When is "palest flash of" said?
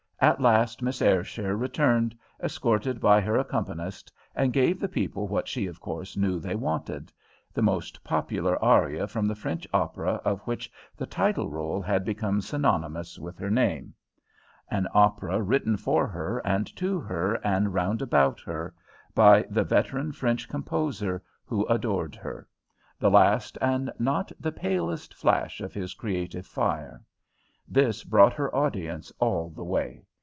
24.51-25.73